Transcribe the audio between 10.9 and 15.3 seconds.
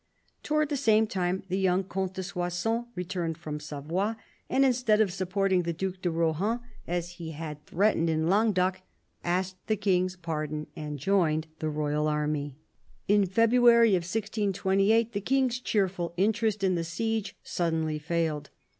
joined the royal army. In February 1628 the